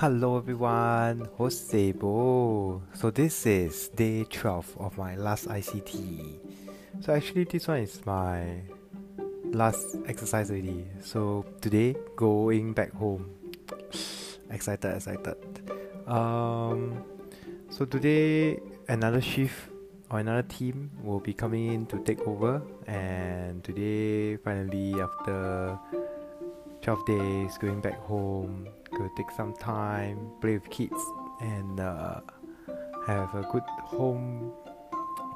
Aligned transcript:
Hello 0.00 0.38
everyone, 0.38 1.28
Hoseh 1.36 1.92
bo. 1.92 2.80
So 2.94 3.10
this 3.10 3.44
is 3.44 3.88
day 3.88 4.24
12 4.24 4.78
of 4.80 4.96
my 4.96 5.14
last 5.14 5.46
ICT. 5.46 6.40
So 7.04 7.12
actually 7.12 7.44
this 7.44 7.68
one 7.68 7.80
is 7.80 8.00
my 8.06 8.62
last 9.52 9.98
exercise 10.06 10.48
already. 10.50 10.86
So 11.04 11.44
today 11.60 11.96
going 12.16 12.72
back 12.72 12.94
home. 12.94 13.28
excited, 14.50 14.96
excited. 14.96 15.36
Um 16.06 17.04
so 17.68 17.84
today 17.84 18.58
another 18.88 19.20
shift 19.20 19.68
or 20.10 20.20
another 20.20 20.48
team 20.48 20.90
will 21.04 21.20
be 21.20 21.34
coming 21.34 21.74
in 21.74 21.84
to 21.92 21.98
take 22.08 22.26
over 22.26 22.62
and 22.86 23.62
today 23.62 24.38
finally 24.38 24.96
after 24.98 25.78
12 26.82 27.06
days 27.06 27.58
going 27.58 27.80
back 27.80 27.98
home 28.06 28.66
go 28.96 29.08
take 29.16 29.30
some 29.30 29.52
time 29.54 30.30
play 30.40 30.54
with 30.54 30.68
kids 30.70 31.00
and 31.40 31.80
uh, 31.80 32.20
have 33.06 33.34
a 33.34 33.42
good 33.52 33.62
home 33.82 34.52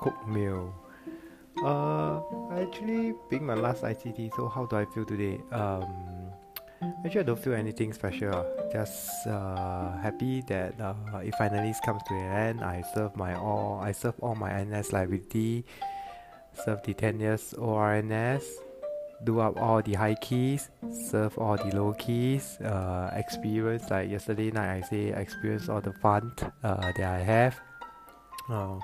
cooked 0.00 0.26
meal. 0.28 0.72
Uh 1.64 2.20
actually 2.52 3.14
being 3.30 3.46
my 3.46 3.54
last 3.54 3.82
ICT 3.82 4.34
so 4.34 4.48
how 4.48 4.66
do 4.66 4.76
I 4.76 4.84
feel 4.86 5.04
today? 5.04 5.40
Um 5.52 5.86
actually 7.04 7.20
I 7.20 7.24
don't 7.24 7.38
feel 7.38 7.54
anything 7.54 7.92
special. 7.92 8.44
Just 8.72 9.26
uh, 9.26 9.96
happy 9.98 10.42
that 10.48 10.80
uh, 10.80 10.94
it 11.18 11.34
finally 11.38 11.72
comes 11.84 12.02
to 12.08 12.14
an 12.14 12.32
end. 12.32 12.60
I 12.60 12.82
serve 12.94 13.16
my 13.16 13.34
all 13.34 13.80
I 13.82 13.92
serve 13.92 14.14
all 14.20 14.34
my 14.34 14.50
NS 14.64 14.92
liability. 14.92 15.64
Serve 16.64 16.82
the 16.82 16.94
10 16.94 17.20
years 17.20 17.54
ORNS 17.54 18.44
do 19.22 19.40
up 19.40 19.56
all 19.56 19.80
the 19.82 19.94
high 19.94 20.16
keys, 20.16 20.70
serve 21.10 21.38
all 21.38 21.56
the 21.56 21.74
low 21.76 21.94
keys, 21.94 22.58
uh, 22.60 23.10
experience 23.14 23.90
like 23.90 24.10
yesterday 24.10 24.50
night 24.50 24.78
I 24.78 24.80
say 24.82 25.08
experience 25.08 25.68
all 25.68 25.80
the 25.80 25.92
fun 25.92 26.32
uh, 26.62 26.92
that 26.96 27.00
I 27.00 27.22
have. 27.22 27.60
Uh, 28.50 28.78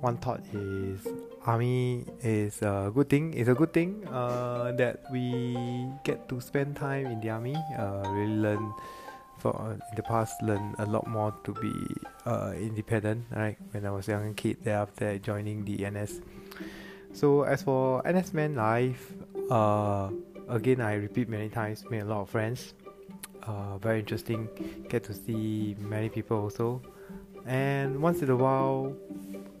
one 0.00 0.16
thought 0.18 0.42
is 0.52 1.06
army 1.46 2.04
is 2.22 2.62
a 2.62 2.90
good 2.94 3.08
thing. 3.08 3.34
It's 3.34 3.48
a 3.48 3.54
good 3.54 3.72
thing 3.72 4.06
uh, 4.08 4.72
that 4.72 5.04
we 5.10 5.88
get 6.04 6.28
to 6.28 6.40
spend 6.40 6.76
time 6.76 7.06
in 7.06 7.20
the 7.20 7.30
army. 7.30 7.56
Uh, 7.78 8.02
really 8.10 8.36
learn 8.36 8.72
for 9.38 9.54
uh, 9.60 9.74
in 9.74 9.96
the 9.96 10.02
past 10.02 10.40
learn 10.42 10.74
a 10.78 10.86
lot 10.86 11.06
more 11.06 11.34
to 11.44 11.52
be 11.54 11.72
uh, 12.26 12.52
independent. 12.56 13.26
Right 13.34 13.58
when 13.72 13.86
I 13.86 13.90
was 13.90 14.08
a 14.08 14.12
young 14.12 14.34
kid, 14.34 14.58
there 14.62 14.78
after 14.78 15.18
joining 15.18 15.64
the 15.64 15.88
NS. 15.88 16.20
So 17.12 17.42
as 17.42 17.62
for 17.62 18.02
NS 18.08 18.32
man 18.32 18.54
life, 18.54 19.12
uh, 19.50 20.10
again 20.48 20.80
I 20.80 20.94
repeat 20.94 21.28
many 21.28 21.48
times, 21.48 21.84
made 21.90 22.02
a 22.02 22.04
lot 22.04 22.22
of 22.22 22.30
friends. 22.30 22.74
Uh, 23.42 23.76
very 23.78 23.98
interesting, 24.00 24.48
get 24.88 25.02
to 25.04 25.14
see 25.14 25.74
many 25.80 26.08
people 26.08 26.38
also, 26.38 26.80
and 27.44 28.00
once 28.00 28.22
in 28.22 28.30
a 28.30 28.36
while 28.36 28.94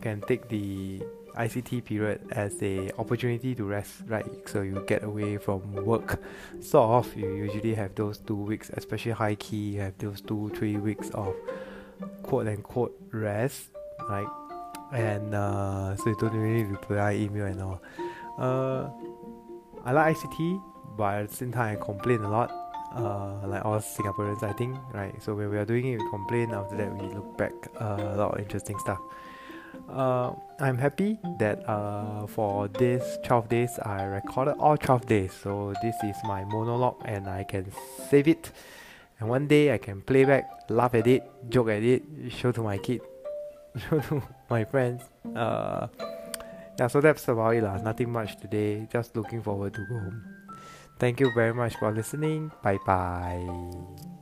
can 0.00 0.20
take 0.20 0.48
the 0.48 1.02
ICT 1.36 1.84
period 1.84 2.20
as 2.30 2.62
a 2.62 2.92
opportunity 2.98 3.54
to 3.54 3.64
rest, 3.64 4.02
right? 4.06 4.26
So 4.46 4.62
you 4.62 4.84
get 4.86 5.02
away 5.02 5.38
from 5.38 5.72
work. 5.84 6.22
Sort 6.60 7.06
of, 7.06 7.16
you 7.16 7.34
usually 7.34 7.74
have 7.74 7.94
those 7.94 8.18
two 8.18 8.36
weeks, 8.36 8.70
especially 8.74 9.12
high 9.12 9.34
key, 9.34 9.74
you 9.74 9.80
have 9.80 9.98
those 9.98 10.20
two, 10.20 10.52
three 10.54 10.76
weeks 10.76 11.10
of 11.10 11.34
quote 12.22 12.46
unquote 12.46 12.96
rest, 13.10 13.64
right? 14.08 14.28
and 14.92 15.34
uh, 15.34 15.96
so 15.96 16.10
you 16.10 16.16
don't 16.16 16.34
really 16.34 16.64
reply 16.64 17.14
email 17.14 17.46
and 17.46 17.62
all. 17.62 17.80
Uh, 18.38 18.90
I 19.84 19.92
like 19.92 20.16
ICT, 20.16 20.62
but 20.96 21.14
at 21.14 21.28
the 21.28 21.34
same 21.34 21.52
time 21.52 21.76
I 21.76 21.84
complain 21.84 22.22
a 22.22 22.30
lot. 22.30 22.50
Uh, 22.94 23.46
like 23.46 23.64
all 23.64 23.78
Singaporeans, 23.78 24.42
I 24.42 24.52
think, 24.52 24.76
right? 24.92 25.14
So 25.22 25.34
when 25.34 25.50
we 25.50 25.56
are 25.56 25.64
doing 25.64 25.86
it, 25.86 25.98
we 25.98 26.10
complain. 26.10 26.52
After 26.52 26.76
that, 26.76 26.92
we 26.94 27.08
look 27.08 27.38
back 27.38 27.52
uh, 27.80 27.96
a 27.98 28.16
lot 28.16 28.34
of 28.34 28.38
interesting 28.38 28.78
stuff. 28.78 28.98
Uh, 29.88 30.32
I'm 30.60 30.76
happy 30.76 31.18
that 31.38 31.66
uh, 31.66 32.26
for 32.26 32.68
this 32.68 33.18
12 33.24 33.48
days, 33.48 33.78
I 33.82 34.02
recorded 34.04 34.56
all 34.58 34.76
12 34.76 35.06
days. 35.06 35.32
So 35.32 35.72
this 35.82 35.96
is 36.04 36.16
my 36.24 36.44
monologue, 36.44 37.00
and 37.06 37.28
I 37.28 37.44
can 37.44 37.72
save 38.10 38.28
it. 38.28 38.52
And 39.18 39.30
one 39.30 39.46
day 39.46 39.72
I 39.72 39.78
can 39.78 40.02
play 40.02 40.24
back, 40.24 40.50
laugh 40.68 40.94
at 40.94 41.06
it, 41.06 41.22
joke 41.48 41.70
at 41.70 41.82
it, 41.82 42.02
show 42.28 42.52
to 42.52 42.62
my 42.62 42.76
kid 42.76 43.00
show 43.88 44.00
to 44.00 44.22
my 44.50 44.64
friends. 44.64 45.02
Uh, 45.34 45.88
yeah, 46.78 46.86
so 46.88 47.00
that's 47.00 47.28
about 47.28 47.54
it 47.54 47.62
lah. 47.62 47.76
Nothing 47.78 48.12
much 48.12 48.36
today. 48.40 48.88
Just 48.90 49.16
looking 49.16 49.42
forward 49.42 49.74
to 49.74 49.84
go 49.86 49.98
home. 49.98 50.24
Thank 50.98 51.20
you 51.20 51.32
very 51.34 51.54
much 51.54 51.76
for 51.76 51.90
listening. 51.90 52.52
Bye 52.62 52.78
bye. 52.86 54.21